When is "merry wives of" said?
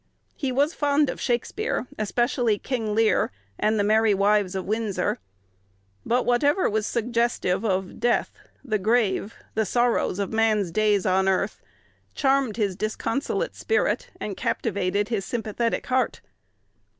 3.83-4.65